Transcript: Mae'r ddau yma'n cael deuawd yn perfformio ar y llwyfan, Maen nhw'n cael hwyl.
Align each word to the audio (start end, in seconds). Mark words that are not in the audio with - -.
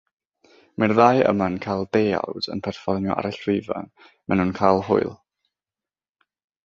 Mae'r 0.83 0.93
ddau 0.99 1.19
yma'n 1.31 1.57
cael 1.65 1.85
deuawd 1.97 2.49
yn 2.55 2.63
perfformio 2.69 3.17
ar 3.25 3.29
y 3.31 3.33
llwyfan, 3.37 3.93
Maen 4.07 4.43
nhw'n 4.45 4.57
cael 4.63 4.83
hwyl. 4.89 5.15